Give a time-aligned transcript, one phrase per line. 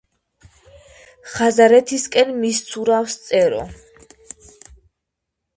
[1.33, 3.63] ხაზარეთისკენ მისცურავს წერო